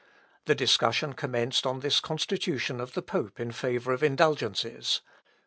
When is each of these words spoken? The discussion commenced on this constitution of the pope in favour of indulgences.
The 0.45 0.55
discussion 0.55 1.13
commenced 1.13 1.67
on 1.67 1.81
this 1.81 1.99
constitution 1.99 2.81
of 2.81 2.93
the 2.93 3.03
pope 3.03 3.39
in 3.39 3.51
favour 3.51 3.93
of 3.93 4.01
indulgences. 4.01 5.01